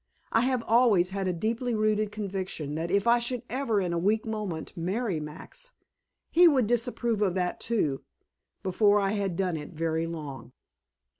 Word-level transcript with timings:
I 0.31 0.41
have 0.41 0.63
always 0.63 1.11
had 1.11 1.27
a 1.27 1.31
deeply 1.31 1.75
rooted 1.75 2.11
conviction 2.11 2.73
that 2.73 2.89
if 2.89 3.05
I 3.05 3.19
should 3.19 3.43
ever 3.51 3.79
in 3.79 3.93
a 3.93 3.99
weak 3.99 4.25
moment 4.25 4.75
marry 4.75 5.19
Max, 5.19 5.73
he 6.31 6.47
would 6.47 6.65
disapprove 6.65 7.21
of 7.21 7.35
that, 7.35 7.59
too, 7.59 8.01
before 8.63 8.99
I 8.99 9.11
had 9.11 9.35
done 9.35 9.57
it 9.57 9.73
very 9.73 10.07
long. 10.07 10.53